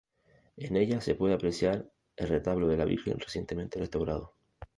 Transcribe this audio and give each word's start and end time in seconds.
En 0.57 0.77
ella 0.77 0.99
se 0.99 1.13
puede 1.13 1.35
apreciar 1.35 1.87
el 2.15 2.27
retablo 2.27 2.67
de 2.67 2.75
la 2.75 2.85
Virgen 2.85 3.19
recientemente 3.19 3.77
restaurado. 3.77 4.33